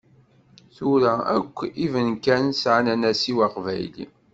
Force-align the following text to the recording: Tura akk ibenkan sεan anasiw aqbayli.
Tura 0.75 1.13
akk 1.37 1.57
ibenkan 1.85 2.45
sεan 2.61 2.85
anasiw 2.93 3.37
aqbayli. 3.47 4.05